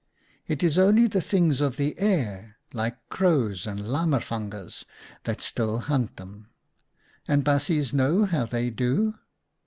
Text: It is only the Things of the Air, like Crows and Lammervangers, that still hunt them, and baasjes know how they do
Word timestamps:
It 0.47 0.63
is 0.63 0.79
only 0.79 1.05
the 1.05 1.21
Things 1.21 1.61
of 1.61 1.77
the 1.77 1.93
Air, 1.99 2.57
like 2.73 2.97
Crows 3.09 3.67
and 3.67 3.79
Lammervangers, 3.81 4.83
that 5.25 5.41
still 5.43 5.77
hunt 5.77 6.17
them, 6.17 6.49
and 7.27 7.45
baasjes 7.45 7.93
know 7.93 8.25
how 8.25 8.47
they 8.47 8.71
do 8.71 9.13